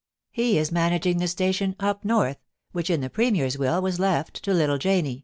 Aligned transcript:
He 0.31 0.57
is 0.57 0.71
managing 0.71 1.19
the 1.19 1.27
station' 1.27 1.75
up 1.89 2.03
north,' 2.03 2.43
which 2.71 2.89
in 2.89 3.01
the 3.01 3.09
Premier's 3.11 3.59
will 3.59 3.79
was 3.83 3.99
left 3.99 4.41
to 4.41 4.51
little 4.51 4.79
Janie. 4.79 5.19